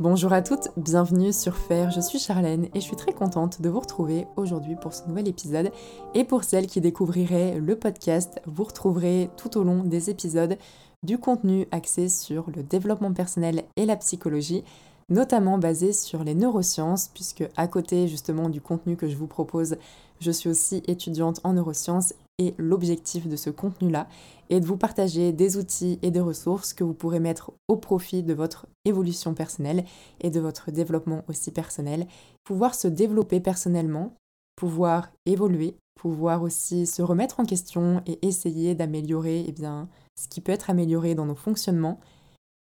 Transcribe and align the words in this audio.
Bonjour 0.00 0.32
à 0.32 0.40
toutes, 0.40 0.70
bienvenue 0.78 1.30
sur 1.30 1.54
Faire, 1.54 1.90
je 1.90 2.00
suis 2.00 2.18
Charlène 2.18 2.68
et 2.72 2.80
je 2.80 2.86
suis 2.86 2.96
très 2.96 3.12
contente 3.12 3.60
de 3.60 3.68
vous 3.68 3.80
retrouver 3.80 4.26
aujourd'hui 4.36 4.74
pour 4.74 4.94
ce 4.94 5.06
nouvel 5.06 5.28
épisode. 5.28 5.70
Et 6.14 6.24
pour 6.24 6.42
celles 6.42 6.68
qui 6.68 6.80
découvriraient 6.80 7.58
le 7.60 7.76
podcast, 7.76 8.40
vous 8.46 8.64
retrouverez 8.64 9.28
tout 9.36 9.58
au 9.58 9.62
long 9.62 9.84
des 9.84 10.08
épisodes 10.08 10.56
du 11.02 11.18
contenu 11.18 11.66
axé 11.70 12.08
sur 12.08 12.46
le 12.56 12.62
développement 12.62 13.12
personnel 13.12 13.64
et 13.76 13.84
la 13.84 13.96
psychologie, 13.96 14.64
notamment 15.10 15.58
basé 15.58 15.92
sur 15.92 16.24
les 16.24 16.34
neurosciences, 16.34 17.10
puisque 17.12 17.44
à 17.58 17.68
côté 17.68 18.08
justement 18.08 18.48
du 18.48 18.62
contenu 18.62 18.96
que 18.96 19.06
je 19.06 19.16
vous 19.16 19.26
propose, 19.26 19.76
je 20.18 20.30
suis 20.30 20.48
aussi 20.48 20.82
étudiante 20.86 21.40
en 21.44 21.52
neurosciences 21.52 22.14
l'objectif 22.58 23.28
de 23.28 23.36
ce 23.36 23.50
contenu-là 23.50 24.08
est 24.48 24.60
de 24.60 24.66
vous 24.66 24.76
partager 24.76 25.32
des 25.32 25.56
outils 25.56 25.98
et 26.02 26.10
des 26.10 26.20
ressources 26.20 26.72
que 26.72 26.84
vous 26.84 26.94
pourrez 26.94 27.20
mettre 27.20 27.52
au 27.68 27.76
profit 27.76 28.22
de 28.22 28.34
votre 28.34 28.66
évolution 28.84 29.34
personnelle 29.34 29.84
et 30.20 30.30
de 30.30 30.40
votre 30.40 30.70
développement 30.70 31.24
aussi 31.28 31.50
personnel, 31.50 32.06
pouvoir 32.44 32.74
se 32.74 32.88
développer 32.88 33.40
personnellement, 33.40 34.14
pouvoir 34.56 35.10
évoluer, 35.26 35.76
pouvoir 35.94 36.42
aussi 36.42 36.86
se 36.86 37.02
remettre 37.02 37.40
en 37.40 37.44
question 37.44 38.02
et 38.06 38.18
essayer 38.26 38.74
d'améliorer 38.74 39.44
eh 39.46 39.52
bien, 39.52 39.88
ce 40.18 40.28
qui 40.28 40.40
peut 40.40 40.52
être 40.52 40.70
amélioré 40.70 41.14
dans 41.14 41.26
nos 41.26 41.34
fonctionnements, 41.34 42.00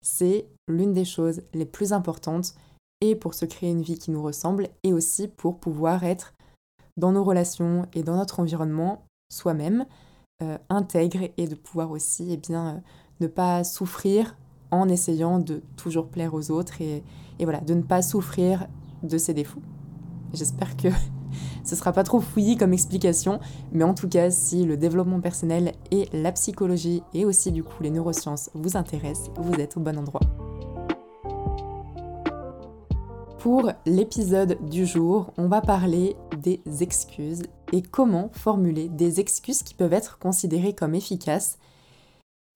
c'est 0.02 0.46
l'une 0.68 0.92
des 0.92 1.04
choses 1.04 1.42
les 1.54 1.66
plus 1.66 1.92
importantes 1.92 2.54
et 3.00 3.16
pour 3.16 3.34
se 3.34 3.44
créer 3.44 3.70
une 3.70 3.82
vie 3.82 3.98
qui 3.98 4.10
nous 4.10 4.22
ressemble 4.22 4.68
et 4.84 4.92
aussi 4.92 5.28
pour 5.28 5.58
pouvoir 5.58 6.04
être 6.04 6.34
dans 6.96 7.12
nos 7.12 7.24
relations 7.24 7.86
et 7.94 8.02
dans 8.02 8.16
notre 8.16 8.40
environnement 8.40 9.04
soi-même, 9.32 9.86
euh, 10.42 10.58
intègre 10.68 11.28
et 11.36 11.46
de 11.46 11.54
pouvoir 11.54 11.90
aussi 11.90 12.28
eh 12.30 12.36
bien, 12.36 12.66
euh, 12.66 12.80
ne 13.20 13.26
pas 13.26 13.64
souffrir 13.64 14.36
en 14.70 14.88
essayant 14.88 15.38
de 15.38 15.62
toujours 15.76 16.08
plaire 16.08 16.34
aux 16.34 16.50
autres 16.50 16.80
et, 16.80 17.02
voilà, 17.40 17.60
de 17.60 17.74
ne 17.74 17.82
pas 17.82 18.02
souffrir 18.02 18.66
de 19.02 19.18
ses 19.18 19.34
défauts. 19.34 19.62
J'espère 20.32 20.76
que 20.76 20.88
ce 21.64 21.76
sera 21.76 21.92
pas 21.92 22.02
trop 22.02 22.20
fouillis 22.20 22.56
comme 22.56 22.72
explication, 22.72 23.40
mais 23.72 23.84
en 23.84 23.94
tout 23.94 24.08
cas, 24.08 24.30
si 24.30 24.64
le 24.64 24.76
développement 24.76 25.20
personnel 25.20 25.72
et 25.90 26.08
la 26.12 26.32
psychologie 26.32 27.02
et 27.14 27.24
aussi 27.24 27.52
du 27.52 27.62
coup 27.62 27.82
les 27.82 27.90
neurosciences 27.90 28.50
vous 28.54 28.76
intéressent, 28.76 29.30
vous 29.36 29.54
êtes 29.54 29.76
au 29.76 29.80
bon 29.80 29.98
endroit. 29.98 30.22
Pour 33.38 33.70
l'épisode 33.86 34.58
du 34.70 34.86
jour, 34.86 35.32
on 35.36 35.48
va 35.48 35.60
parler 35.60 36.16
des 36.42 36.62
excuses 36.80 37.42
et 37.72 37.82
comment 37.82 38.30
formuler 38.32 38.88
des 38.88 39.20
excuses 39.20 39.62
qui 39.62 39.74
peuvent 39.74 39.92
être 39.92 40.18
considérées 40.18 40.74
comme 40.74 40.94
efficaces 40.94 41.58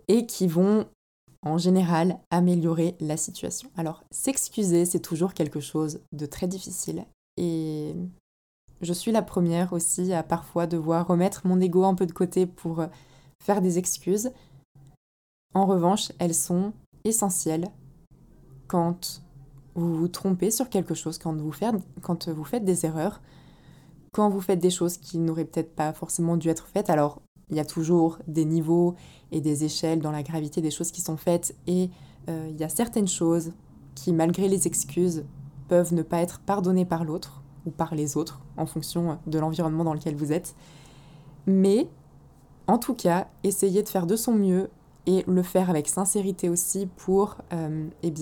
et 0.09 0.27
qui 0.27 0.47
vont 0.47 0.87
en 1.43 1.59
général 1.59 2.19
améliorer 2.31 2.97
la 3.01 3.17
situation. 3.17 3.71
Alors 3.77 4.05
s'excuser, 4.11 4.85
c'est 4.85 5.01
toujours 5.01 5.35
quelque 5.35 5.61
chose 5.61 6.01
de 6.13 6.27
très 6.27 6.47
difficile 6.47 7.05
et 7.37 7.95
je 8.83 8.93
suis 8.93 9.13
la 9.13 9.23
première 9.23 9.73
aussi 9.73 10.13
à 10.13 10.23
parfois 10.23 10.67
devoir 10.67 11.07
remettre 11.07 11.47
mon 11.47 11.61
ego 11.61 11.85
un 11.85 11.95
peu 11.95 12.07
de 12.07 12.13
côté 12.13 12.47
pour 12.47 12.85
faire 13.43 13.63
des 13.63 13.79
excuses. 13.79 14.31
En 15.55 15.67
revanche, 15.67 16.13
elles 16.19 16.35
sont 16.35 16.73
essentielles 17.05 17.69
quand 18.67 19.23
vous 19.75 19.95
vous 19.95 20.09
trompez 20.09 20.51
sur 20.51 20.69
quelque 20.69 20.95
chose, 20.95 21.19
quand 21.19 21.35
vous 21.35 21.53
faites, 21.53 21.75
quand 22.03 22.29
vous 22.29 22.45
faites 22.45 22.65
des 22.65 22.85
erreurs, 22.85 23.21
quand 24.17 24.31
vous 24.31 24.41
faites 24.41 24.61
des 24.61 24.71
choses 24.71 24.97
qui 24.97 25.19
n'auraient 25.19 25.45
peut-être 25.45 25.75
pas 25.75 25.93
forcément 25.93 26.39
dû 26.39 26.49
être 26.49 26.67
faites. 26.67 26.89
Alors, 26.89 27.21
il 27.51 27.57
y 27.57 27.61
a 27.61 27.67
toujours 27.67 28.19
des 28.27 28.47
niveaux 28.47 28.95
et 29.31 29.43
des 29.43 29.65
échelles 29.65 30.01
dans 30.01 30.11
la 30.11 30.23
gravité 30.23 30.63
des 30.63 30.71
choses 30.71 30.91
qui 30.91 31.03
sont 31.03 31.19
faites 31.19 31.55
et 31.67 31.91
euh, 32.31 32.49
il 32.51 32.59
y 32.59 32.65
a 32.65 32.71
certaines 32.71 33.09
choses 33.09 33.53
qui, 33.95 34.15
malgré 34.15 34.49
les 34.49 34.67
excuses, 34.67 35.27
peuvent 35.69 35.93
ne 35.93 36.01
pas 36.01 36.23
être 36.23 36.41
pardonnées 36.41 36.87
par 36.87 37.05
l'autre 37.05 37.43
ou 37.67 37.71
par 37.71 37.95
les 37.95 38.17
autres 38.17 38.41
en 38.57 38.65
fonction 38.65 39.19
de 39.27 39.39
l'environnement 39.39 39.85
dans 39.85 39.93
lequel 39.93 40.17
vous 40.17 40.33
êtes. 40.33 40.57
Mais, 41.45 41.87
en 42.69 42.79
tout 42.79 42.95
cas, 42.95 43.29
essayez 43.45 43.83
de 43.83 43.89
faire 43.89 44.07
de 44.07 44.17
son 44.17 44.33
mieux 44.33 44.71
et 45.05 45.25
le 45.29 45.43
faire 45.43 45.69
avec 45.69 45.89
sincérité 45.89 46.49
aussi 46.49 46.89
pour, 46.97 47.37
euh, 47.53 47.87
eh 48.03 48.15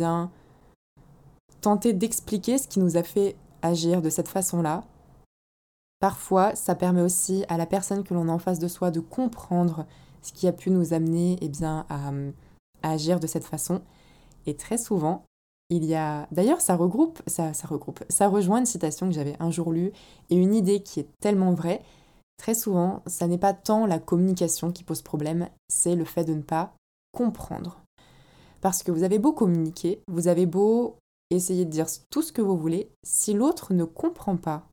tenter 1.61 1.93
d'expliquer 1.93 2.59
ce 2.59 2.67
qui 2.67 2.81
nous 2.81 2.97
a 2.97 3.05
fait 3.05 3.37
agir 3.63 4.03
de 4.03 4.11
cette 4.11 4.29
façon-là. 4.29 4.83
Parfois, 6.05 6.55
ça 6.55 6.75
permet 6.75 7.01
aussi 7.01 7.47
à 7.49 7.57
la 7.57 7.65
personne 7.65 8.05
que 8.05 8.13
l'on 8.13 8.29
a 8.29 8.33
en 8.33 8.39
face 8.39 8.59
de 8.59 8.69
soi 8.69 8.91
de 8.91 9.01
comprendre 9.01 9.87
ce 10.21 10.35
qui 10.35 10.47
a 10.47 10.53
pu 10.53 10.69
nous 10.69 10.93
amener 10.93 11.39
eh 11.41 11.49
bien, 11.49 11.87
à, 11.89 12.13
agir 12.87 13.21
de 13.21 13.27
cette 13.27 13.47
façon. 13.47 13.81
Et 14.45 14.55
très 14.55 14.77
souvent, 14.77 15.25
il 15.71 15.83
y 15.87 15.95
a. 15.95 16.29
D'ailleurs, 16.31 16.61
ça 16.61 16.77
regroupe, 16.77 17.23
ça, 17.27 17.55
ça 17.55 17.67
regroupe, 17.67 18.05
ça 18.11 18.29
rejoint 18.29 18.59
une 18.59 18.67
citation 18.67 19.09
que 19.09 19.15
j'avais 19.15 19.35
un 19.41 19.51
jour 19.51 19.73
lue 19.73 19.93
et 20.29 20.37
une 20.37 20.55
idée 20.55 20.83
qui 20.83 21.01
est 21.01 21.09
tellement 21.21 21.55
vraie. 21.55 21.81
Très 22.37 22.53
souvent, 22.53 23.01
ça 23.07 23.27
n'est 23.27 23.39
pas 23.39 23.55
tant 23.55 23.87
la 23.87 23.99
communication 23.99 24.73
qui 24.73 24.85
pose 24.85 25.01
problème, 25.01 25.49
c'est 25.71 25.95
le 25.95 26.05
fait 26.05 26.25
de 26.25 26.35
ne 26.35 26.43
pas 26.43 26.75
comprendre. 27.17 27.81
Parce 28.61 28.83
que 28.83 28.93
vous 28.93 29.05
avez 29.05 29.19
beau 29.19 29.33
communiquer, 29.33 30.03
vous 30.09 30.29
avez 30.29 30.45
beau 30.45 30.99
essayez 31.31 31.65
de 31.65 31.71
dire 31.71 31.87
tout 32.11 32.21
ce 32.21 32.31
que 32.31 32.43
vous 32.43 32.59
voulez. 32.59 32.91
Si 33.05 33.33
l'autre 33.33 33.73
ne 33.73 33.85
comprend 33.85 34.37
pas 34.37 34.67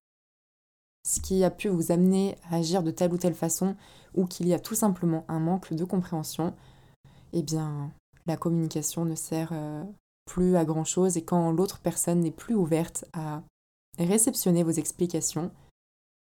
ce 1.03 1.19
qui 1.19 1.43
a 1.43 1.49
pu 1.49 1.67
vous 1.67 1.91
amener 1.91 2.37
à 2.49 2.57
agir 2.57 2.83
de 2.83 2.91
telle 2.91 3.13
ou 3.13 3.17
telle 3.17 3.33
façon, 3.33 3.75
ou 4.13 4.25
qu'il 4.25 4.47
y 4.47 4.53
a 4.53 4.59
tout 4.59 4.75
simplement 4.75 5.25
un 5.27 5.39
manque 5.39 5.73
de 5.73 5.83
compréhension, 5.83 6.53
eh 7.33 7.41
bien, 7.41 7.91
la 8.27 8.37
communication 8.37 9.05
ne 9.05 9.15
sert 9.15 9.49
euh, 9.51 9.83
plus 10.25 10.55
à 10.55 10.65
grand 10.65 10.83
chose. 10.83 11.17
Et 11.17 11.23
quand 11.23 11.51
l'autre 11.51 11.79
personne 11.79 12.19
n'est 12.21 12.31
plus 12.31 12.55
ouverte 12.55 13.05
à 13.13 13.41
réceptionner 13.97 14.63
vos 14.63 14.71
explications, 14.71 15.51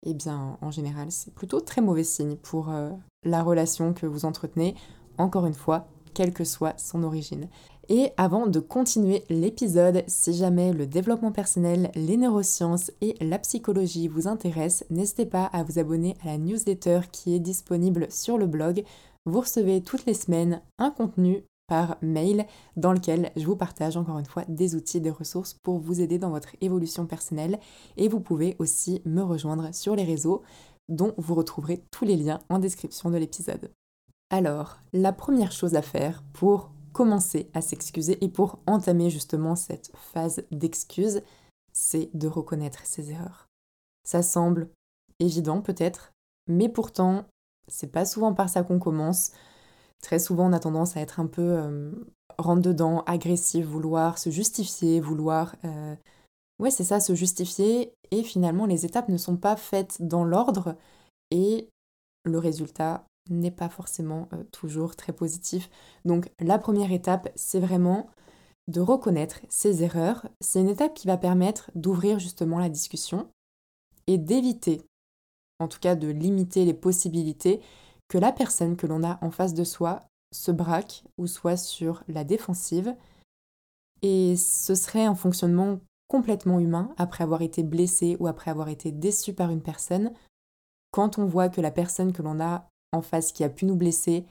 eh 0.05 0.13
bien, 0.13 0.57
en 0.61 0.71
général, 0.71 1.11
c'est 1.11 1.33
plutôt 1.33 1.59
très 1.59 1.81
mauvais 1.81 2.03
signe 2.03 2.35
pour 2.35 2.69
euh, 2.69 2.91
la 3.23 3.43
relation 3.43 3.93
que 3.93 4.05
vous 4.05 4.25
entretenez, 4.25 4.75
encore 5.17 5.45
une 5.45 5.53
fois, 5.53 5.87
quelle 6.17 6.33
que 6.33 6.45
soit 6.45 6.73
son 6.79 7.03
origine. 7.03 7.47
Et 7.89 8.09
avant 8.17 8.47
de 8.47 8.59
continuer 8.59 9.23
l'épisode, 9.29 10.03
si 10.07 10.33
jamais 10.33 10.73
le 10.73 10.87
développement 10.87 11.31
personnel, 11.31 11.91
les 11.93 12.17
neurosciences 12.17 12.91
et 13.01 13.15
la 13.21 13.37
psychologie 13.37 14.07
vous 14.07 14.27
intéressent, 14.27 14.83
n'hésitez 14.89 15.27
pas 15.27 15.45
à 15.45 15.61
vous 15.61 15.77
abonner 15.77 16.17
à 16.23 16.25
la 16.25 16.39
newsletter 16.39 17.01
qui 17.11 17.35
est 17.35 17.39
disponible 17.39 18.07
sur 18.09 18.39
le 18.39 18.47
blog. 18.47 18.83
Vous 19.27 19.41
recevez 19.41 19.83
toutes 19.83 20.07
les 20.07 20.15
semaines 20.15 20.63
un 20.79 20.89
contenu 20.89 21.43
par 21.67 21.97
mail 22.01 22.47
dans 22.77 22.93
lequel 22.93 23.31
je 23.35 23.45
vous 23.45 23.55
partage 23.55 23.95
encore 23.95 24.17
une 24.17 24.25
fois 24.25 24.43
des 24.47 24.73
outils, 24.73 25.01
des 25.01 25.11
ressources 25.11 25.53
pour 25.53 25.77
vous 25.77 26.01
aider 26.01 26.17
dans 26.17 26.31
votre 26.31 26.55
évolution 26.61 27.05
personnelle 27.05 27.59
et 27.95 28.07
vous 28.07 28.21
pouvez 28.21 28.55
aussi 28.57 29.03
me 29.05 29.21
rejoindre 29.21 29.71
sur 29.71 29.95
les 29.95 30.03
réseaux 30.03 30.41
dont 30.89 31.13
vous 31.17 31.35
retrouverez 31.35 31.83
tous 31.91 32.05
les 32.05 32.15
liens 32.15 32.39
en 32.49 32.57
description 32.57 33.11
de 33.11 33.17
l'épisode. 33.17 33.69
Alors, 34.29 34.77
la 34.91 35.13
première 35.13 35.51
chose 35.51 35.75
à 35.75 35.81
faire 35.81 36.23
pour 36.33 36.71
commencer 36.91 37.49
à 37.53 37.61
s'excuser 37.61 38.23
et 38.23 38.29
pour 38.29 38.59
entamer 38.67 39.09
justement 39.09 39.55
cette 39.55 39.91
phase 39.95 40.43
d'excuse, 40.51 41.21
c'est 41.71 42.09
de 42.13 42.27
reconnaître 42.27 42.85
ses 42.85 43.11
erreurs. 43.11 43.47
Ça 44.03 44.21
semble 44.23 44.69
évident 45.19 45.61
peut-être, 45.61 46.11
mais 46.47 46.69
pourtant, 46.69 47.25
c'est 47.67 47.91
pas 47.91 48.05
souvent 48.05 48.33
par 48.33 48.49
ça 48.49 48.63
qu'on 48.63 48.79
commence. 48.79 49.31
Très 50.01 50.19
souvent, 50.19 50.49
on 50.49 50.53
a 50.53 50.59
tendance 50.59 50.97
à 50.97 51.01
être 51.01 51.19
un 51.19 51.27
peu 51.27 51.41
euh, 51.41 51.91
rentre 52.37 52.61
dedans, 52.61 53.03
agressif, 53.05 53.65
vouloir 53.65 54.17
se 54.17 54.29
justifier, 54.29 54.99
vouloir. 54.99 55.55
Euh, 55.65 55.95
ouais, 56.59 56.71
c'est 56.71 56.83
ça, 56.83 56.99
se 56.99 57.15
justifier. 57.15 57.93
Et 58.11 58.23
finalement, 58.23 58.65
les 58.65 58.85
étapes 58.85 59.09
ne 59.09 59.17
sont 59.17 59.37
pas 59.37 59.55
faites 59.55 59.97
dans 60.01 60.23
l'ordre. 60.23 60.75
Et 61.31 61.69
le 62.23 62.39
résultat 62.39 63.06
n'est 63.29 63.51
pas 63.51 63.69
forcément 63.69 64.27
euh, 64.33 64.43
toujours 64.51 64.95
très 64.95 65.13
positif. 65.13 65.69
Donc 66.05 66.31
la 66.39 66.57
première 66.57 66.91
étape, 66.91 67.29
c'est 67.35 67.59
vraiment 67.59 68.09
de 68.67 68.81
reconnaître 68.81 69.39
ses 69.49 69.83
erreurs. 69.83 70.27
C'est 70.41 70.59
une 70.59 70.69
étape 70.69 70.93
qui 70.93 71.07
va 71.07 71.17
permettre 71.17 71.71
d'ouvrir 71.75 72.19
justement 72.19 72.59
la 72.59 72.69
discussion 72.69 73.29
et 74.07 74.17
d'éviter, 74.17 74.81
en 75.59 75.67
tout 75.67 75.79
cas 75.79 75.95
de 75.95 76.07
limiter 76.07 76.65
les 76.65 76.73
possibilités 76.73 77.61
que 78.07 78.17
la 78.17 78.31
personne 78.31 78.77
que 78.77 78.87
l'on 78.87 79.03
a 79.03 79.17
en 79.21 79.31
face 79.31 79.53
de 79.53 79.63
soi 79.63 80.07
se 80.33 80.51
braque 80.51 81.03
ou 81.17 81.27
soit 81.27 81.57
sur 81.57 82.03
la 82.07 82.23
défensive. 82.23 82.95
Et 84.01 84.35
ce 84.35 84.75
serait 84.75 85.05
un 85.05 85.15
fonctionnement 85.15 85.79
complètement 86.07 86.59
humain 86.59 86.93
après 86.97 87.23
avoir 87.23 87.41
été 87.41 87.63
blessé 87.63 88.15
ou 88.19 88.27
après 88.27 88.51
avoir 88.51 88.69
été 88.69 88.91
déçu 88.91 89.33
par 89.33 89.49
une 89.49 89.61
personne. 89.61 90.13
Quand 90.91 91.17
on 91.17 91.25
voit 91.25 91.49
que 91.49 91.61
la 91.61 91.71
personne 91.71 92.13
que 92.13 92.21
l'on 92.21 92.39
a 92.39 92.69
en 92.91 93.01
face 93.01 93.31
qui 93.31 93.43
a 93.43 93.49
pu 93.49 93.65
nous 93.65 93.75
blesser, 93.75 94.25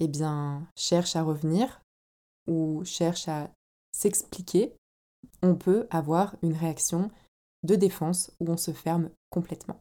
eh 0.00 0.08
bien, 0.08 0.66
cherche 0.76 1.16
à 1.16 1.22
revenir 1.22 1.80
ou 2.46 2.82
cherche 2.84 3.28
à 3.28 3.50
s'expliquer, 3.92 4.74
on 5.42 5.54
peut 5.54 5.86
avoir 5.90 6.36
une 6.42 6.54
réaction 6.54 7.10
de 7.64 7.74
défense 7.74 8.30
où 8.40 8.50
on 8.50 8.56
se 8.56 8.70
ferme 8.70 9.10
complètement. 9.30 9.80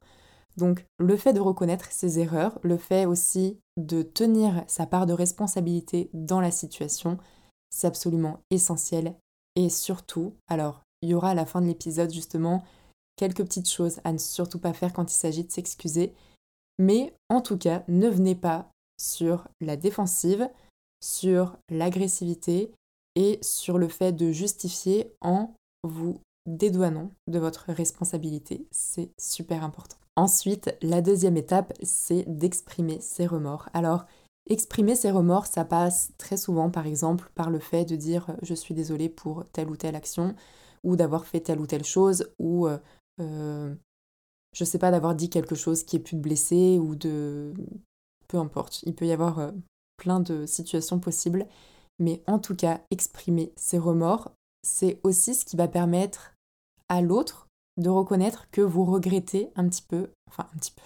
Donc 0.57 0.85
le 0.97 1.15
fait 1.17 1.33
de 1.33 1.39
reconnaître 1.39 1.91
ses 1.91 2.19
erreurs, 2.19 2.59
le 2.63 2.77
fait 2.77 3.05
aussi 3.05 3.59
de 3.77 4.01
tenir 4.01 4.63
sa 4.67 4.87
part 4.87 5.05
de 5.05 5.13
responsabilité 5.13 6.09
dans 6.13 6.41
la 6.41 6.51
situation, 6.51 7.17
c'est 7.69 7.87
absolument 7.87 8.39
essentiel 8.49 9.15
Et 9.55 9.69
surtout, 9.69 10.33
alors, 10.47 10.83
il 11.01 11.09
y 11.09 11.13
aura 11.13 11.31
à 11.31 11.35
la 11.35 11.45
fin 11.45 11.61
de 11.61 11.67
l'épisode 11.67 12.11
justement 12.11 12.63
quelques 13.17 13.43
petites 13.43 13.69
choses 13.69 13.99
à 14.03 14.11
ne 14.11 14.17
surtout 14.17 14.59
pas 14.59 14.73
faire 14.73 14.93
quand 14.93 15.11
il 15.11 15.15
s'agit 15.15 15.43
de 15.43 15.51
s'excuser. 15.51 16.13
Mais 16.79 17.13
en 17.29 17.41
tout 17.41 17.57
cas, 17.57 17.83
ne 17.87 18.07
venez 18.07 18.35
pas 18.35 18.69
sur 18.99 19.47
la 19.61 19.75
défensive, 19.75 20.49
sur 21.01 21.57
l'agressivité 21.69 22.71
et 23.15 23.39
sur 23.41 23.77
le 23.77 23.87
fait 23.87 24.11
de 24.11 24.31
justifier 24.31 25.11
en 25.21 25.53
vous 25.83 26.19
dédouanant 26.47 27.11
de 27.27 27.39
votre 27.39 27.71
responsabilité. 27.71 28.65
C'est 28.71 29.11
super 29.19 29.63
important. 29.63 29.97
Ensuite, 30.15 30.75
la 30.81 31.01
deuxième 31.01 31.37
étape, 31.37 31.73
c'est 31.83 32.23
d'exprimer 32.27 32.99
ses 33.01 33.27
remords. 33.27 33.69
Alors, 33.73 34.05
exprimer 34.49 34.95
ses 34.95 35.11
remords, 35.11 35.45
ça 35.45 35.65
passe 35.65 36.11
très 36.17 36.37
souvent, 36.37 36.71
par 36.71 36.87
exemple, 36.87 37.29
par 37.35 37.49
le 37.49 37.59
fait 37.59 37.85
de 37.85 37.95
dire 37.95 38.35
je 38.41 38.55
suis 38.55 38.73
désolé 38.73 39.09
pour 39.09 39.45
telle 39.51 39.69
ou 39.69 39.75
telle 39.75 39.95
action, 39.95 40.35
ou 40.83 40.95
d'avoir 40.95 41.25
fait 41.25 41.41
telle 41.41 41.59
ou 41.59 41.67
telle 41.67 41.83
chose, 41.83 42.31
ou 42.39 42.67
euh, 42.67 42.79
euh, 43.19 43.75
je 44.53 44.63
sais 44.63 44.79
pas, 44.79 44.91
d'avoir 44.91 45.15
dit 45.15 45.29
quelque 45.29 45.55
chose 45.55 45.83
qui 45.83 45.95
ait 45.95 45.99
pu 45.99 46.15
te 46.15 46.21
blesser, 46.21 46.79
ou 46.79 46.95
de. 46.95 47.53
Peu 48.27 48.37
importe. 48.37 48.83
Il 48.83 48.95
peut 48.95 49.05
y 49.05 49.11
avoir 49.11 49.39
euh, 49.39 49.51
plein 49.97 50.19
de 50.19 50.45
situations 50.45 50.99
possibles. 50.99 51.45
Mais 51.99 52.21
en 52.27 52.39
tout 52.39 52.55
cas, 52.55 52.81
exprimer 52.91 53.51
ses 53.55 53.79
remords, 53.79 54.31
c'est 54.63 54.99
aussi 55.03 55.33
ce 55.33 55.45
qui 55.45 55.55
va 55.55 55.67
permettre 55.67 56.33
à 56.89 57.01
l'autre 57.01 57.47
de 57.77 57.89
reconnaître 57.89 58.47
que 58.51 58.61
vous 58.61 58.85
regrettez 58.85 59.49
un 59.55 59.67
petit 59.67 59.81
peu, 59.81 60.09
enfin 60.29 60.47
un 60.53 60.57
petit 60.57 60.71
peu, 60.71 60.81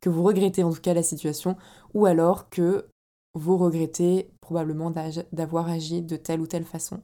que 0.00 0.08
vous 0.08 0.22
regrettez 0.22 0.62
en 0.62 0.72
tout 0.72 0.80
cas 0.80 0.94
la 0.94 1.02
situation, 1.02 1.56
ou 1.94 2.06
alors 2.06 2.48
que 2.50 2.86
vous 3.34 3.56
regrettez 3.56 4.30
probablement 4.40 4.92
d'avoir 5.32 5.68
agi 5.68 6.02
de 6.02 6.16
telle 6.16 6.40
ou 6.40 6.46
telle 6.46 6.64
façon. 6.64 7.00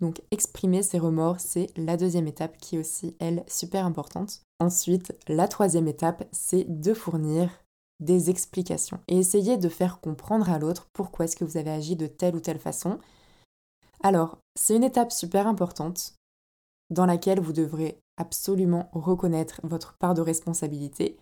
Donc 0.00 0.20
exprimer 0.30 0.82
ses 0.82 0.98
remords, 0.98 1.40
c'est 1.40 1.68
la 1.76 1.96
deuxième 1.96 2.26
étape 2.26 2.58
qui 2.58 2.76
est 2.76 2.78
aussi, 2.78 3.16
elle, 3.20 3.44
super 3.46 3.86
importante. 3.86 4.42
Ensuite, 4.62 5.12
la 5.26 5.48
troisième 5.48 5.88
étape, 5.88 6.22
c'est 6.30 6.62
de 6.68 6.94
fournir 6.94 7.50
des 7.98 8.30
explications 8.30 9.00
et 9.08 9.18
essayer 9.18 9.56
de 9.56 9.68
faire 9.68 10.00
comprendre 10.00 10.48
à 10.50 10.60
l'autre 10.60 10.86
pourquoi 10.92 11.24
est-ce 11.24 11.34
que 11.34 11.44
vous 11.44 11.56
avez 11.56 11.72
agi 11.72 11.96
de 11.96 12.06
telle 12.06 12.36
ou 12.36 12.40
telle 12.40 12.60
façon. 12.60 13.00
Alors, 14.04 14.38
c'est 14.54 14.76
une 14.76 14.84
étape 14.84 15.10
super 15.10 15.48
importante 15.48 16.14
dans 16.90 17.06
laquelle 17.06 17.40
vous 17.40 17.52
devrez 17.52 17.98
absolument 18.16 18.88
reconnaître 18.92 19.60
votre 19.64 19.94
part 19.94 20.14
de 20.14 20.22
responsabilité, 20.22 21.18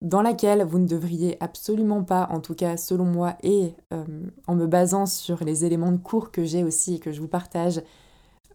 dans 0.00 0.22
laquelle 0.22 0.62
vous 0.62 0.78
ne 0.78 0.86
devriez 0.86 1.36
absolument 1.42 2.04
pas, 2.04 2.28
en 2.30 2.38
tout 2.38 2.54
cas 2.54 2.76
selon 2.76 3.06
moi 3.06 3.36
et 3.42 3.74
euh, 3.92 4.30
en 4.46 4.54
me 4.54 4.68
basant 4.68 5.06
sur 5.06 5.42
les 5.42 5.64
éléments 5.64 5.90
de 5.90 5.96
cours 5.96 6.30
que 6.30 6.44
j'ai 6.44 6.62
aussi 6.62 6.94
et 6.94 7.00
que 7.00 7.10
je 7.10 7.20
vous 7.20 7.26
partage, 7.26 7.82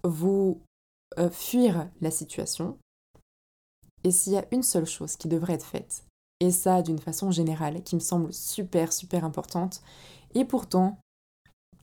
vous 0.05 0.61
euh, 1.17 1.29
fuir 1.29 1.89
la 1.99 2.09
situation. 2.09 2.77
Et 4.03 4.11
s'il 4.11 4.33
y 4.33 4.37
a 4.37 4.45
une 4.51 4.63
seule 4.63 4.85
chose 4.85 5.15
qui 5.15 5.27
devrait 5.27 5.53
être 5.53 5.65
faite, 5.65 6.05
et 6.39 6.51
ça 6.51 6.81
d'une 6.81 6.99
façon 6.99 7.31
générale, 7.31 7.83
qui 7.83 7.95
me 7.95 7.99
semble 7.99 8.33
super 8.33 8.93
super 8.93 9.25
importante, 9.25 9.81
et 10.35 10.45
pourtant 10.45 10.97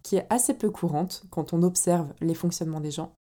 qui 0.02 0.16
est 0.16 0.26
assez 0.30 0.54
peu 0.54 0.70
courante 0.70 1.24
quand 1.30 1.52
on 1.52 1.62
observe 1.62 2.14
les 2.20 2.34
fonctionnements 2.34 2.80
des 2.80 2.92
gens, 2.92 3.12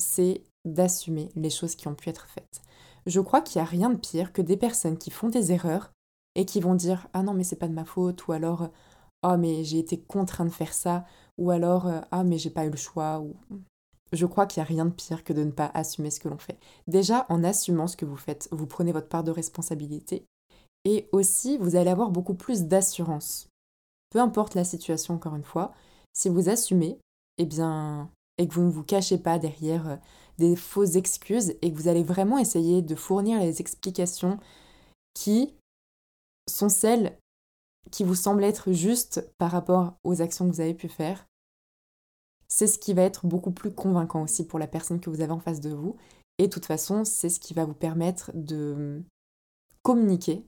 c'est 0.00 0.42
d'assumer 0.64 1.30
les 1.36 1.50
choses 1.50 1.76
qui 1.76 1.86
ont 1.86 1.94
pu 1.94 2.08
être 2.08 2.26
faites. 2.26 2.62
Je 3.06 3.20
crois 3.20 3.40
qu'il 3.40 3.60
n'y 3.60 3.66
a 3.66 3.70
rien 3.70 3.90
de 3.90 3.96
pire 3.96 4.32
que 4.32 4.42
des 4.42 4.56
personnes 4.56 4.98
qui 4.98 5.10
font 5.10 5.28
des 5.28 5.52
erreurs 5.52 5.92
et 6.34 6.44
qui 6.44 6.60
vont 6.60 6.74
dire 6.74 7.08
ah 7.12 7.22
non 7.22 7.32
mais 7.32 7.44
c'est 7.44 7.56
pas 7.56 7.68
de 7.68 7.74
ma 7.74 7.84
faute 7.84 8.26
ou 8.26 8.32
alors 8.32 8.70
ah 9.22 9.36
mais 9.36 9.64
j'ai 9.64 9.78
été 9.78 10.00
contraint 10.00 10.44
de 10.44 10.50
faire 10.50 10.74
ça 10.74 11.04
ou 11.38 11.50
alors 11.50 11.88
ah 12.10 12.24
mais 12.24 12.38
j'ai 12.38 12.50
pas 12.50 12.64
eu 12.64 12.70
le 12.70 12.76
choix 12.76 13.20
ou 13.20 13.36
je 14.12 14.26
crois 14.26 14.46
qu'il 14.46 14.60
n'y 14.60 14.66
a 14.66 14.68
rien 14.68 14.86
de 14.86 14.90
pire 14.90 15.24
que 15.24 15.32
de 15.32 15.44
ne 15.44 15.50
pas 15.50 15.70
assumer 15.74 16.10
ce 16.10 16.20
que 16.20 16.28
l'on 16.28 16.38
fait. 16.38 16.58
Déjà 16.86 17.26
en 17.28 17.44
assumant 17.44 17.86
ce 17.86 17.96
que 17.96 18.04
vous 18.04 18.16
faites, 18.16 18.48
vous 18.50 18.66
prenez 18.66 18.92
votre 18.92 19.08
part 19.08 19.24
de 19.24 19.30
responsabilité 19.30 20.24
et 20.84 21.08
aussi 21.12 21.58
vous 21.58 21.76
allez 21.76 21.90
avoir 21.90 22.10
beaucoup 22.10 22.34
plus 22.34 22.64
d'assurance. 22.64 23.48
Peu 24.10 24.18
importe 24.20 24.54
la 24.54 24.64
situation 24.64 25.14
encore 25.14 25.36
une 25.36 25.44
fois, 25.44 25.72
si 26.12 26.28
vous 26.28 26.48
assumez, 26.48 26.98
eh 27.38 27.44
bien 27.44 28.10
et 28.40 28.48
que 28.48 28.54
vous 28.54 28.62
ne 28.62 28.70
vous 28.70 28.82
cachez 28.82 29.18
pas 29.18 29.38
derrière 29.38 29.86
euh, 29.86 29.96
des 30.38 30.56
fausses 30.56 30.96
excuses 30.96 31.54
et 31.60 31.70
que 31.70 31.76
vous 31.76 31.88
allez 31.88 32.02
vraiment 32.02 32.38
essayer 32.38 32.80
de 32.80 32.94
fournir 32.94 33.38
les 33.38 33.60
explications 33.60 34.38
qui 35.12 35.54
sont 36.48 36.70
celles 36.70 37.18
qui 37.90 38.02
vous 38.02 38.14
semblent 38.14 38.44
être 38.44 38.72
justes 38.72 39.30
par 39.36 39.50
rapport 39.50 39.94
aux 40.04 40.22
actions 40.22 40.48
que 40.48 40.54
vous 40.54 40.60
avez 40.60 40.74
pu 40.74 40.88
faire, 40.88 41.26
c'est 42.50 42.66
ce 42.66 42.78
qui 42.78 42.92
va 42.92 43.02
être 43.02 43.26
beaucoup 43.26 43.52
plus 43.52 43.72
convaincant 43.72 44.22
aussi 44.22 44.46
pour 44.46 44.58
la 44.58 44.66
personne 44.66 45.00
que 45.00 45.08
vous 45.08 45.22
avez 45.22 45.32
en 45.32 45.38
face 45.38 45.60
de 45.60 45.70
vous. 45.70 45.96
Et 46.38 46.48
de 46.48 46.52
toute 46.52 46.66
façon, 46.66 47.04
c'est 47.04 47.28
ce 47.28 47.40
qui 47.40 47.54
va 47.54 47.64
vous 47.64 47.74
permettre 47.74 48.30
de 48.34 49.02
communiquer 49.82 50.44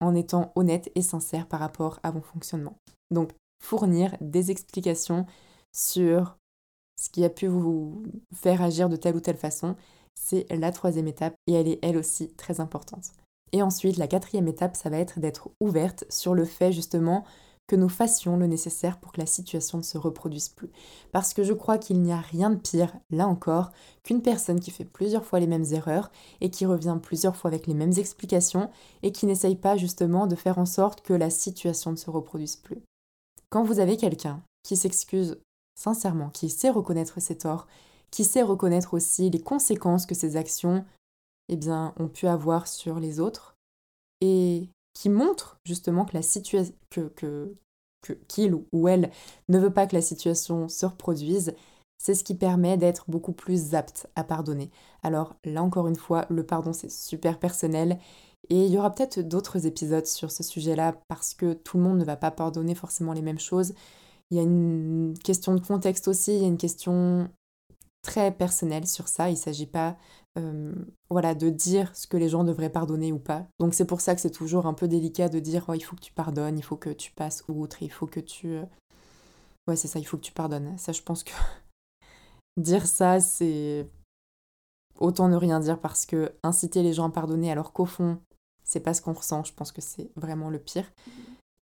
en 0.00 0.14
étant 0.14 0.52
honnête 0.54 0.90
et 0.94 1.02
sincère 1.02 1.46
par 1.46 1.60
rapport 1.60 1.98
à 2.02 2.10
vos 2.10 2.22
fonctionnements. 2.22 2.78
Donc, 3.10 3.32
fournir 3.62 4.16
des 4.20 4.50
explications 4.50 5.26
sur 5.74 6.38
ce 6.98 7.10
qui 7.10 7.24
a 7.24 7.30
pu 7.30 7.46
vous 7.46 8.02
faire 8.34 8.62
agir 8.62 8.88
de 8.88 8.96
telle 8.96 9.16
ou 9.16 9.20
telle 9.20 9.36
façon, 9.36 9.76
c'est 10.14 10.46
la 10.50 10.72
troisième 10.72 11.08
étape 11.08 11.34
et 11.46 11.54
elle 11.54 11.68
est 11.68 11.78
elle 11.82 11.96
aussi 11.96 12.32
très 12.34 12.60
importante. 12.60 13.12
Et 13.52 13.62
ensuite, 13.62 13.96
la 13.96 14.06
quatrième 14.06 14.48
étape, 14.48 14.76
ça 14.76 14.90
va 14.90 14.98
être 14.98 15.18
d'être 15.18 15.50
ouverte 15.60 16.04
sur 16.08 16.34
le 16.34 16.44
fait 16.44 16.72
justement 16.72 17.24
que 17.70 17.76
nous 17.76 17.88
fassions 17.88 18.36
le 18.36 18.48
nécessaire 18.48 18.98
pour 18.98 19.12
que 19.12 19.20
la 19.20 19.26
situation 19.26 19.78
ne 19.78 19.84
se 19.84 19.96
reproduise 19.96 20.48
plus. 20.48 20.72
Parce 21.12 21.34
que 21.34 21.44
je 21.44 21.52
crois 21.52 21.78
qu'il 21.78 22.02
n'y 22.02 22.10
a 22.10 22.18
rien 22.18 22.50
de 22.50 22.56
pire, 22.56 22.92
là 23.10 23.28
encore, 23.28 23.70
qu'une 24.02 24.22
personne 24.22 24.58
qui 24.58 24.72
fait 24.72 24.84
plusieurs 24.84 25.24
fois 25.24 25.38
les 25.38 25.46
mêmes 25.46 25.66
erreurs 25.70 26.10
et 26.40 26.50
qui 26.50 26.66
revient 26.66 26.98
plusieurs 27.00 27.36
fois 27.36 27.48
avec 27.48 27.68
les 27.68 27.74
mêmes 27.74 27.92
explications 27.96 28.70
et 29.04 29.12
qui 29.12 29.24
n'essaye 29.24 29.54
pas 29.54 29.76
justement 29.76 30.26
de 30.26 30.34
faire 30.34 30.58
en 30.58 30.66
sorte 30.66 31.02
que 31.02 31.12
la 31.12 31.30
situation 31.30 31.92
ne 31.92 31.96
se 31.96 32.10
reproduise 32.10 32.56
plus. 32.56 32.82
Quand 33.50 33.62
vous 33.62 33.78
avez 33.78 33.96
quelqu'un 33.96 34.42
qui 34.64 34.76
s'excuse 34.76 35.38
sincèrement, 35.78 36.30
qui 36.30 36.50
sait 36.50 36.70
reconnaître 36.70 37.20
ses 37.20 37.38
torts, 37.38 37.68
qui 38.10 38.24
sait 38.24 38.42
reconnaître 38.42 38.94
aussi 38.94 39.30
les 39.30 39.40
conséquences 39.40 40.06
que 40.06 40.16
ses 40.16 40.36
actions 40.36 40.84
eh 41.48 41.56
bien, 41.56 41.94
ont 42.00 42.08
pu 42.08 42.26
avoir 42.26 42.66
sur 42.66 42.98
les 42.98 43.20
autres, 43.20 43.54
et 44.20 44.68
qui 44.94 45.08
montre 45.08 45.58
justement 45.64 46.04
que 46.04 46.14
la 46.14 46.22
situation 46.22 46.74
que, 46.90 47.56
qu'il 48.28 48.54
ou 48.72 48.88
elle 48.88 49.10
ne 49.48 49.58
veut 49.58 49.72
pas 49.72 49.86
que 49.86 49.94
la 49.94 50.02
situation 50.02 50.68
se 50.68 50.86
reproduise, 50.86 51.54
c'est 51.98 52.14
ce 52.14 52.24
qui 52.24 52.34
permet 52.34 52.78
d'être 52.78 53.04
beaucoup 53.08 53.32
plus 53.32 53.74
apte 53.74 54.08
à 54.16 54.24
pardonner. 54.24 54.70
Alors 55.02 55.36
là 55.44 55.62
encore 55.62 55.86
une 55.86 55.96
fois, 55.96 56.26
le 56.30 56.44
pardon 56.44 56.72
c'est 56.72 56.90
super 56.90 57.38
personnel 57.38 57.98
et 58.48 58.64
il 58.64 58.72
y 58.72 58.78
aura 58.78 58.94
peut-être 58.94 59.20
d'autres 59.20 59.66
épisodes 59.66 60.06
sur 60.06 60.30
ce 60.30 60.42
sujet-là 60.42 60.94
parce 61.08 61.34
que 61.34 61.52
tout 61.52 61.76
le 61.76 61.82
monde 61.84 61.98
ne 61.98 62.04
va 62.04 62.16
pas 62.16 62.30
pardonner 62.30 62.74
forcément 62.74 63.12
les 63.12 63.22
mêmes 63.22 63.38
choses 63.38 63.74
il 64.30 64.36
y 64.36 64.40
a 64.40 64.42
une 64.42 65.14
question 65.24 65.54
de 65.54 65.60
contexte 65.60 66.08
aussi, 66.08 66.34
il 66.36 66.42
y 66.42 66.44
a 66.44 66.48
une 66.48 66.56
question 66.56 67.28
très 68.02 68.32
personnelle 68.32 68.86
sur 68.86 69.08
ça. 69.08 69.28
Il 69.28 69.32
ne 69.32 69.38
s'agit 69.38 69.66
pas 69.66 69.96
euh, 70.38 70.72
voilà, 71.10 71.34
de 71.34 71.50
dire 71.50 71.94
ce 71.96 72.06
que 72.06 72.16
les 72.16 72.28
gens 72.28 72.44
devraient 72.44 72.70
pardonner 72.70 73.12
ou 73.12 73.18
pas. 73.18 73.46
Donc 73.58 73.74
c'est 73.74 73.84
pour 73.84 74.00
ça 74.00 74.14
que 74.14 74.20
c'est 74.20 74.30
toujours 74.30 74.66
un 74.66 74.74
peu 74.74 74.88
délicat 74.88 75.28
de 75.28 75.40
dire 75.40 75.64
oh, 75.68 75.74
il 75.74 75.80
faut 75.80 75.96
que 75.96 76.02
tu 76.02 76.12
pardonnes, 76.12 76.58
il 76.58 76.62
faut 76.62 76.76
que 76.76 76.90
tu 76.90 77.12
passes 77.12 77.44
outre, 77.48 77.82
il 77.82 77.90
faut 77.90 78.06
que 78.06 78.20
tu... 78.20 78.48
Euh, 78.48 78.64
ouais 79.68 79.76
c'est 79.76 79.88
ça, 79.88 79.98
il 79.98 80.04
faut 80.04 80.16
que 80.16 80.22
tu 80.22 80.32
pardonnes. 80.32 80.76
Ça 80.78 80.92
je 80.92 81.02
pense 81.02 81.24
que 81.24 81.32
dire 82.56 82.86
ça 82.86 83.20
c'est 83.20 83.88
autant 84.98 85.28
ne 85.28 85.36
rien 85.36 85.60
dire 85.60 85.80
parce 85.80 86.06
que 86.06 86.32
inciter 86.42 86.82
les 86.82 86.92
gens 86.92 87.08
à 87.08 87.12
pardonner 87.12 87.50
alors 87.50 87.72
qu'au 87.72 87.86
fond 87.86 88.18
c'est 88.70 88.80
pas 88.80 88.94
ce 88.94 89.02
qu'on 89.02 89.14
ressent, 89.14 89.42
je 89.42 89.52
pense 89.52 89.72
que 89.72 89.80
c'est 89.80 90.10
vraiment 90.14 90.48
le 90.48 90.60
pire. 90.60 90.84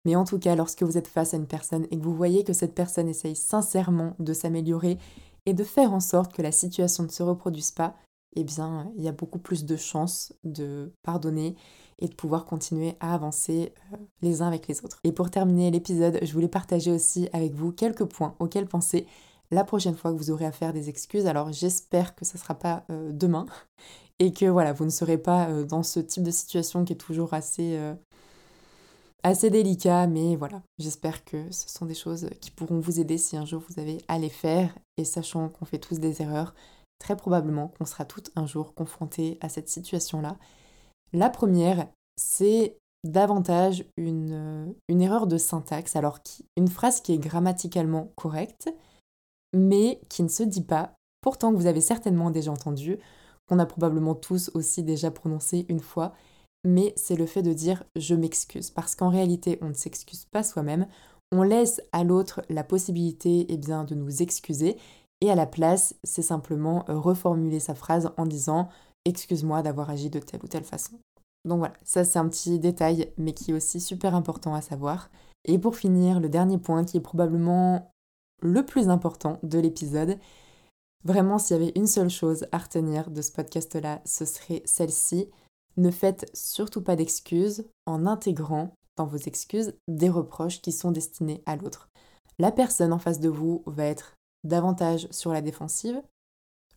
Mais 0.06 0.16
en 0.16 0.24
tout 0.24 0.40
cas, 0.40 0.56
lorsque 0.56 0.82
vous 0.82 0.98
êtes 0.98 1.08
face 1.08 1.34
à 1.34 1.38
une 1.38 1.48
personne 1.48 1.86
et 1.92 1.98
que 1.98 2.04
vous 2.04 2.16
voyez 2.16 2.44
que 2.44 2.54
cette 2.54 2.74
personne 2.74 3.08
essaye 3.08 3.36
sincèrement 3.36 4.16
de 4.18 4.34
s'améliorer 4.34 4.98
et 5.46 5.54
de 5.54 5.64
faire 5.64 5.94
en 5.94 6.00
sorte 6.00 6.34
que 6.34 6.42
la 6.42 6.52
situation 6.52 7.04
ne 7.04 7.10
se 7.10 7.22
reproduise 7.22 7.72
pas, 7.72 7.96
eh 8.36 8.44
bien, 8.44 8.92
il 8.98 9.04
y 9.04 9.08
a 9.08 9.12
beaucoup 9.12 9.40
plus 9.40 9.66
de 9.66 9.76
chances 9.76 10.34
de 10.44 10.92
pardonner 11.04 11.56
et 12.00 12.08
de 12.08 12.14
pouvoir 12.14 12.46
continuer 12.46 12.96
à 13.00 13.14
avancer 13.14 13.74
euh, 13.94 13.98
les 14.22 14.42
uns 14.42 14.48
avec 14.48 14.68
les 14.68 14.84
autres. 14.84 15.00
Et 15.04 15.12
pour 15.12 15.30
terminer 15.30 15.72
l'épisode, 15.72 16.20
je 16.22 16.34
voulais 16.34 16.48
partager 16.48 16.92
aussi 16.92 17.30
avec 17.32 17.54
vous 17.54 17.72
quelques 17.72 18.06
points 18.06 18.36
auxquels 18.40 18.68
penser 18.68 19.08
la 19.52 19.64
prochaine 19.64 19.96
fois 19.96 20.12
que 20.12 20.18
vous 20.18 20.32
aurez 20.32 20.46
à 20.46 20.52
faire 20.52 20.74
des 20.74 20.90
excuses. 20.90 21.28
Alors 21.28 21.54
j'espère 21.54 22.16
que 22.16 22.26
ce 22.26 22.38
ne 22.38 22.42
sera 22.42 22.56
pas 22.56 22.84
euh, 22.90 23.12
demain 23.14 23.46
et 24.20 24.34
que 24.34 24.46
voilà, 24.46 24.74
vous 24.74 24.86
ne 24.86 24.90
serez 24.90 25.18
pas 25.18 25.48
euh, 25.48 25.64
dans 25.64 25.84
ce 25.84 26.00
type 26.00 26.24
de 26.24 26.32
situation 26.32 26.84
qui 26.84 26.94
est 26.94 26.98
toujours 26.98 27.34
assez 27.34 27.80
assez 29.24 29.50
délicat, 29.50 30.06
mais 30.06 30.36
voilà, 30.36 30.62
j'espère 30.78 31.26
que 31.26 31.52
ce 31.52 31.68
sont 31.68 31.88
des 31.88 31.96
choses 31.96 32.30
qui 32.42 32.52
pourront 32.52 32.80
vous 32.80 33.00
aider 33.00 33.18
si 33.18 33.36
un 33.36 33.44
jour 33.44 33.64
vous 33.68 33.82
avez 33.82 33.98
à 34.08 34.20
les 34.20 34.30
faire, 34.30 34.78
et 34.98 35.04
sachant 35.04 35.50
qu'on 35.50 35.66
fait 35.66 35.80
tous 35.80 36.00
des 36.00 36.22
erreurs, 36.22 36.54
très 37.06 37.16
probablement 37.16 37.68
qu'on 37.68 37.86
sera 37.86 38.04
toutes 38.04 38.32
un 38.36 38.48
jour 38.48 38.74
confrontés 38.74 39.38
à 39.40 39.48
cette 39.48 39.70
situation-là. 39.70 40.38
La 41.14 41.30
première, 41.30 41.88
c'est 42.18 42.80
davantage 43.04 43.86
une, 43.96 44.74
une 44.90 45.02
erreur 45.02 45.28
de 45.28 45.38
syntaxe, 45.38 45.96
alors 45.96 46.18
une 46.58 46.68
phrase 46.68 47.02
qui 47.02 47.14
est 47.14 47.20
grammaticalement 47.20 48.12
correcte, 48.16 48.74
mais 49.56 50.02
qui 50.10 50.24
ne 50.24 50.28
se 50.30 50.42
dit 50.42 50.64
pas, 50.64 50.96
pourtant 51.22 51.52
que 51.52 51.58
vous 51.58 51.68
avez 51.68 51.80
certainement 51.80 52.32
déjà 52.32 52.52
entendu, 52.52 52.98
qu'on 53.48 53.60
a 53.60 53.68
probablement 53.68 54.16
tous 54.16 54.50
aussi 54.56 54.82
déjà 54.82 55.12
prononcé 55.12 55.68
une 55.70 55.82
fois, 55.82 56.16
mais 56.64 56.92
c'est 56.96 57.16
le 57.16 57.28
fait 57.28 57.44
de 57.44 57.54
dire 57.54 57.84
je 57.96 58.16
m'excuse. 58.16 58.72
Parce 58.72 58.96
qu'en 58.96 59.10
réalité, 59.10 59.60
on 59.62 59.70
ne 59.70 59.74
s'excuse 59.76 60.26
pas 60.26 60.42
soi-même, 60.42 60.88
on 61.32 61.44
laisse 61.44 61.82
à 61.92 62.04
l'autre 62.04 62.42
la 62.50 62.64
possibilité 62.64 63.46
eh 63.50 63.58
bien, 63.58 63.84
de 63.84 63.94
nous 63.94 64.24
excuser, 64.24 64.78
et 65.22 65.32
à 65.32 65.36
la 65.36 65.46
place, 65.46 65.96
c'est 66.04 66.22
simplement 66.22 66.86
euh, 66.90 67.00
reformuler 67.00 67.60
sa 67.60 67.76
phrase 67.76 68.12
en 68.18 68.26
disant 68.26 68.70
excuse-moi 69.06 69.62
d'avoir 69.62 69.90
agi 69.90 70.10
de 70.10 70.20
telle 70.20 70.44
ou 70.44 70.48
telle 70.48 70.64
façon. 70.64 71.00
Donc 71.46 71.60
voilà, 71.60 71.76
ça 71.84 72.04
c'est 72.04 72.20
un 72.20 72.28
petit 72.28 72.60
détail, 72.60 73.14
mais 73.18 73.34
qui 73.34 73.52
est 73.52 73.54
aussi 73.54 73.80
super 73.80 74.16
important 74.16 74.56
à 74.56 74.62
savoir. 74.62 75.10
Et 75.46 75.60
pour 75.60 75.76
finir, 75.76 76.20
le 76.20 76.28
dernier 76.28 76.58
point 76.58 76.84
qui 76.84 76.98
est 76.98 77.02
probablement 77.02 77.92
le 78.42 78.66
plus 78.66 78.90
important 78.90 79.40
de 79.44 79.60
l'épisode, 79.60 80.18
vraiment 81.04 81.38
s'il 81.38 81.58
y 81.58 81.60
avait 81.62 81.74
une 81.76 81.88
seule 81.88 82.10
chose 82.10 82.48
à 82.52 82.58
retenir 82.58 83.12
de 83.12 83.22
ce 83.22 83.32
podcast-là, 83.32 84.02
ce 84.06 84.26
serait 84.26 84.64
celle-ci. 84.66 85.30
Ne 85.78 85.92
faites 85.92 86.30
surtout 86.34 86.82
pas 86.82 86.96
d'excuses 86.96 87.66
en 87.86 88.06
intégrant 88.08 88.74
dans 88.98 89.06
vos 89.06 89.18
excuses 89.18 89.74
des 89.88 90.10
reproches 90.10 90.62
qui 90.62 90.72
sont 90.72 90.92
destinés 90.92 91.44
à 91.46 91.56
l'autre. 91.56 91.90
La 92.40 92.52
personne 92.52 92.94
en 92.94 93.00
face 93.00 93.20
de 93.20 93.30
vous 93.30 93.62
va 93.66 93.86
être 93.86 94.16
davantage 94.46 95.08
sur 95.12 95.34
la 95.34 95.42
défensive, 95.42 96.02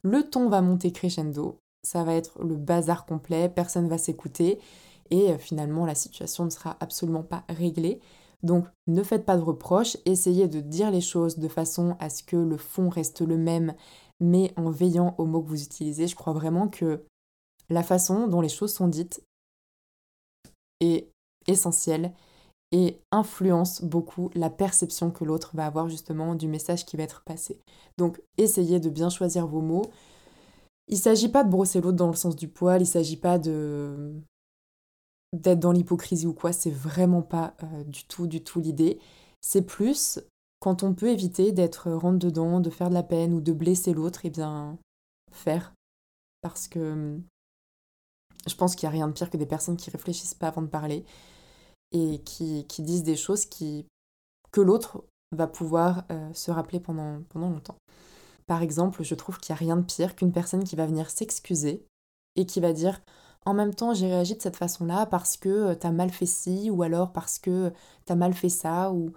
le 0.02 0.28
ton 0.28 0.48
va 0.48 0.62
monter 0.62 0.92
crescendo, 0.92 1.58
ça 1.82 2.04
va 2.04 2.14
être 2.14 2.42
le 2.42 2.56
bazar 2.56 3.06
complet, 3.06 3.48
personne 3.48 3.88
va 3.88 3.98
s'écouter 3.98 4.58
et 5.10 5.32
euh, 5.32 5.38
finalement 5.38 5.86
la 5.86 5.94
situation 5.94 6.44
ne 6.44 6.50
sera 6.50 6.76
absolument 6.80 7.22
pas 7.22 7.44
réglée. 7.48 8.00
Donc 8.42 8.66
ne 8.86 9.02
faites 9.02 9.24
pas 9.24 9.36
de 9.36 9.42
reproches, 9.42 9.96
essayez 10.04 10.46
de 10.46 10.60
dire 10.60 10.90
les 10.90 11.00
choses 11.00 11.38
de 11.38 11.48
façon 11.48 11.96
à 11.98 12.08
ce 12.08 12.22
que 12.22 12.36
le 12.36 12.56
fond 12.56 12.88
reste 12.88 13.20
le 13.20 13.36
même, 13.36 13.74
mais 14.20 14.52
en 14.56 14.70
veillant 14.70 15.14
aux 15.18 15.26
mots 15.26 15.42
que 15.42 15.48
vous 15.48 15.62
utilisez. 15.62 16.06
Je 16.06 16.14
crois 16.14 16.32
vraiment 16.32 16.68
que 16.68 17.04
la 17.68 17.82
façon 17.82 18.28
dont 18.28 18.40
les 18.40 18.48
choses 18.48 18.72
sont 18.72 18.88
dites 18.88 19.22
est 20.80 21.10
essentielle 21.48 22.12
et 22.72 23.00
influence 23.10 23.82
beaucoup 23.82 24.30
la 24.34 24.50
perception 24.50 25.10
que 25.10 25.24
l'autre 25.24 25.52
va 25.54 25.66
avoir 25.66 25.88
justement 25.88 26.34
du 26.34 26.48
message 26.48 26.84
qui 26.84 26.96
va 26.96 27.02
être 27.02 27.22
passé. 27.24 27.60
Donc 27.96 28.20
essayez 28.36 28.78
de 28.80 28.90
bien 28.90 29.08
choisir 29.08 29.46
vos 29.46 29.62
mots. 29.62 29.86
Il 30.88 30.96
ne 30.96 31.00
s'agit 31.00 31.28
pas 31.28 31.44
de 31.44 31.50
brosser 31.50 31.80
l'autre 31.80 31.96
dans 31.96 32.08
le 32.08 32.14
sens 32.14 32.36
du 32.36 32.48
poil, 32.48 32.80
il 32.80 32.84
ne 32.84 32.90
s'agit 32.90 33.16
pas 33.16 33.38
de 33.38 34.12
d'être 35.34 35.60
dans 35.60 35.72
l'hypocrisie 35.72 36.26
ou 36.26 36.32
quoi, 36.32 36.52
c'est 36.52 36.70
vraiment 36.70 37.20
pas 37.20 37.54
euh, 37.62 37.84
du 37.84 38.04
tout, 38.04 38.26
du 38.26 38.42
tout 38.42 38.60
l'idée. 38.60 38.98
C'est 39.42 39.62
plus 39.62 40.18
quand 40.60 40.82
on 40.82 40.94
peut 40.94 41.08
éviter 41.08 41.52
d'être 41.52 41.90
rentre 41.92 42.18
dedans, 42.18 42.60
de 42.60 42.70
faire 42.70 42.88
de 42.88 42.94
la 42.94 43.02
peine 43.02 43.34
ou 43.34 43.40
de 43.40 43.52
blesser 43.52 43.92
l'autre, 43.92 44.24
et 44.24 44.28
eh 44.28 44.30
bien 44.30 44.78
faire. 45.32 45.74
Parce 46.40 46.66
que 46.68 47.18
je 48.46 48.54
pense 48.54 48.74
qu'il 48.74 48.88
n'y 48.88 48.94
a 48.94 48.96
rien 48.96 49.08
de 49.08 49.12
pire 49.12 49.30
que 49.30 49.36
des 49.36 49.46
personnes 49.46 49.76
qui 49.76 49.90
réfléchissent 49.90 50.34
pas 50.34 50.48
avant 50.48 50.62
de 50.62 50.68
parler 50.68 51.04
et 51.92 52.20
qui, 52.24 52.64
disent 52.78 53.02
des 53.02 53.16
choses 53.16 53.46
qui, 53.46 53.86
que 54.52 54.60
l'autre 54.60 55.04
va 55.32 55.46
pouvoir 55.46 56.04
euh, 56.10 56.32
se 56.34 56.50
rappeler 56.50 56.80
pendant, 56.80 57.22
pendant 57.28 57.50
longtemps. 57.50 57.78
Par 58.46 58.62
exemple, 58.62 59.02
je 59.02 59.14
trouve 59.14 59.38
qu'il 59.38 59.52
n'y 59.52 59.58
a 59.58 59.60
rien 59.60 59.76
de 59.76 59.84
pire 59.84 60.16
qu'une 60.16 60.32
personne 60.32 60.64
qui 60.64 60.76
va 60.76 60.86
venir 60.86 61.10
s'excuser 61.10 61.84
et 62.36 62.46
qui 62.46 62.60
va 62.60 62.72
dire 62.72 63.00
en 63.44 63.54
même 63.54 63.74
temps 63.74 63.94
j'ai 63.94 64.06
réagi 64.06 64.36
de 64.36 64.42
cette 64.42 64.56
façon-là 64.56 65.06
parce 65.06 65.36
que 65.36 65.48
euh, 65.48 65.74
t'as 65.74 65.90
mal 65.90 66.10
fait 66.10 66.26
ci 66.26 66.70
ou 66.70 66.82
alors 66.82 67.12
parce 67.12 67.38
que 67.38 67.72
t'as 68.04 68.14
mal 68.14 68.34
fait 68.34 68.48
ça 68.48 68.92
ou 68.92 69.12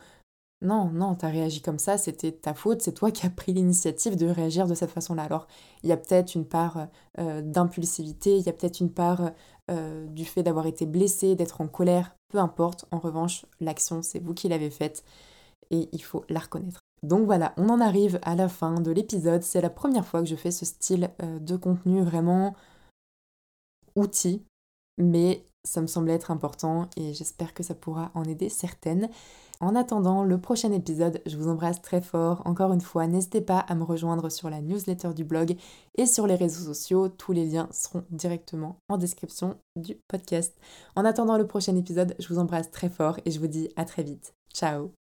non, 0.61 0.91
non, 0.91 1.15
t'as 1.15 1.29
réagi 1.29 1.61
comme 1.61 1.79
ça, 1.79 1.97
c'était 1.97 2.31
ta 2.31 2.53
faute, 2.53 2.83
c'est 2.83 2.91
toi 2.91 3.09
qui 3.09 3.25
as 3.25 3.31
pris 3.31 3.51
l'initiative 3.51 4.15
de 4.15 4.27
réagir 4.27 4.67
de 4.67 4.75
cette 4.75 4.91
façon-là. 4.91 5.23
Alors, 5.23 5.47
il 5.81 5.89
y 5.89 5.91
a 5.91 5.97
peut-être 5.97 6.35
une 6.35 6.45
part 6.45 6.87
euh, 7.17 7.41
d'impulsivité, 7.41 8.37
il 8.37 8.43
y 8.45 8.49
a 8.49 8.53
peut-être 8.53 8.79
une 8.79 8.91
part 8.91 9.31
euh, 9.71 10.05
du 10.07 10.23
fait 10.23 10.43
d'avoir 10.43 10.67
été 10.67 10.85
blessé, 10.85 11.35
d'être 11.35 11.61
en 11.61 11.67
colère, 11.67 12.15
peu 12.29 12.37
importe. 12.37 12.85
En 12.91 12.99
revanche, 12.99 13.45
l'action, 13.59 14.03
c'est 14.03 14.19
vous 14.19 14.35
qui 14.35 14.49
l'avez 14.49 14.69
faite 14.69 15.03
et 15.71 15.89
il 15.93 16.03
faut 16.03 16.25
la 16.29 16.39
reconnaître. 16.39 16.81
Donc 17.01 17.25
voilà, 17.25 17.53
on 17.57 17.69
en 17.69 17.81
arrive 17.81 18.19
à 18.21 18.35
la 18.35 18.47
fin 18.47 18.79
de 18.79 18.91
l'épisode. 18.91 19.41
C'est 19.41 19.61
la 19.61 19.71
première 19.71 20.05
fois 20.05 20.21
que 20.21 20.27
je 20.27 20.35
fais 20.35 20.51
ce 20.51 20.65
style 20.65 21.09
euh, 21.23 21.39
de 21.39 21.55
contenu 21.55 22.03
vraiment 22.03 22.55
outil, 23.95 24.43
mais 24.99 25.43
ça 25.63 25.81
me 25.81 25.87
semblait 25.87 26.13
être 26.13 26.31
important 26.31 26.89
et 26.97 27.13
j'espère 27.13 27.53
que 27.53 27.63
ça 27.63 27.73
pourra 27.75 28.11
en 28.13 28.23
aider 28.23 28.49
certaines. 28.49 29.09
En 29.61 29.75
attendant 29.75 30.23
le 30.23 30.41
prochain 30.41 30.71
épisode, 30.71 31.21
je 31.27 31.37
vous 31.37 31.47
embrasse 31.47 31.83
très 31.83 32.01
fort. 32.01 32.41
Encore 32.45 32.73
une 32.73 32.81
fois, 32.81 33.05
n'hésitez 33.05 33.41
pas 33.41 33.59
à 33.59 33.75
me 33.75 33.83
rejoindre 33.83 34.29
sur 34.29 34.49
la 34.49 34.59
newsletter 34.59 35.13
du 35.13 35.23
blog 35.23 35.55
et 35.95 36.07
sur 36.07 36.25
les 36.25 36.35
réseaux 36.35 36.65
sociaux. 36.65 37.09
Tous 37.09 37.31
les 37.31 37.45
liens 37.45 37.69
seront 37.71 38.03
directement 38.09 38.77
en 38.89 38.97
description 38.97 39.55
du 39.75 39.95
podcast. 40.07 40.57
En 40.95 41.05
attendant 41.05 41.37
le 41.37 41.45
prochain 41.45 41.75
épisode, 41.75 42.15
je 42.17 42.27
vous 42.27 42.39
embrasse 42.39 42.71
très 42.71 42.89
fort 42.89 43.19
et 43.23 43.29
je 43.29 43.39
vous 43.39 43.47
dis 43.47 43.69
à 43.75 43.85
très 43.85 44.01
vite. 44.01 44.33
Ciao 44.51 45.00